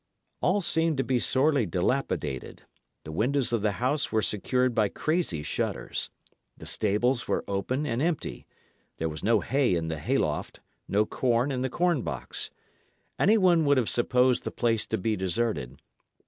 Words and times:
All 0.41 0.61
seemed 0.61 0.97
to 0.97 1.03
be 1.03 1.19
sorely 1.19 1.67
dilapidated: 1.67 2.63
the 3.03 3.11
windows 3.11 3.53
of 3.53 3.61
the 3.61 3.73
house 3.73 4.11
were 4.11 4.23
secured 4.23 4.73
by 4.73 4.89
crazy 4.89 5.43
shutters; 5.43 6.09
the 6.57 6.65
stables 6.65 7.27
were 7.27 7.45
open 7.47 7.85
and 7.85 8.01
empty; 8.01 8.47
there 8.97 9.09
was 9.09 9.23
no 9.23 9.41
hay 9.41 9.75
in 9.75 9.89
the 9.89 9.99
hay 9.99 10.17
loft, 10.17 10.59
no 10.87 11.05
corn 11.05 11.51
in 11.51 11.61
the 11.61 11.69
corn 11.69 12.01
box. 12.01 12.49
Any 13.19 13.37
one 13.37 13.63
would 13.65 13.77
have 13.77 13.89
supposed 13.89 14.43
the 14.43 14.49
place 14.49 14.87
to 14.87 14.97
be 14.97 15.15
deserted. 15.15 15.79